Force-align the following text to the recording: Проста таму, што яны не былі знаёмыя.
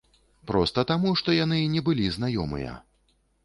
Проста 0.51 0.83
таму, 0.93 1.11
што 1.21 1.37
яны 1.43 1.61
не 1.77 1.85
былі 1.91 2.11
знаёмыя. 2.19 2.77